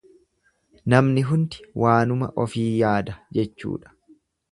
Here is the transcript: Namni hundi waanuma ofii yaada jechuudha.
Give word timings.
Namni 0.93 1.23
hundi 1.31 1.61
waanuma 1.83 2.31
ofii 2.45 2.65
yaada 2.79 3.19
jechuudha. 3.39 3.93